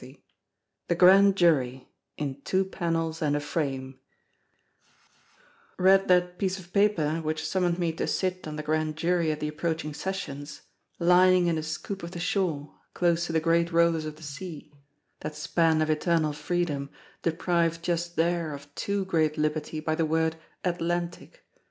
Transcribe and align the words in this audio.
1911 0.01 0.25
THE 0.87 0.95
GRAND 0.95 1.37
JURY—IN 1.37 2.41
TWO 2.41 2.65
PANELS 2.65 3.21
AND 3.21 3.35
A 3.35 3.39
FRAME 3.39 3.99
Read 5.77 6.07
that 6.07 6.39
piece 6.39 6.57
of 6.57 6.73
paper, 6.73 7.17
which 7.21 7.47
summoned 7.47 7.77
me 7.77 7.91
to 7.93 8.07
sit 8.07 8.47
on 8.47 8.55
the 8.55 8.63
Grand 8.63 8.95
Jury 8.95 9.31
at 9.31 9.39
the 9.39 9.47
approaching 9.47 9.93
Sessions, 9.93 10.61
lying 10.97 11.45
in 11.45 11.55
a 11.55 11.61
scoop 11.61 12.01
of 12.01 12.13
the 12.13 12.19
shore 12.19 12.73
close 12.95 13.27
to 13.27 13.31
the 13.31 13.39
great 13.39 13.71
rollers 13.71 14.05
of 14.05 14.15
the 14.15 14.23
sea—that 14.23 15.35
span 15.35 15.83
of 15.83 15.89
eternal 15.91 16.33
freedom, 16.33 16.89
deprived 17.21 17.83
just 17.83 18.15
there 18.15 18.55
of 18.55 18.73
too 18.73 19.05
great 19.05 19.37
liberty 19.37 19.79
by 19.79 19.93
the 19.93 20.07
word 20.07 20.35
"Atlantic." 20.65 21.43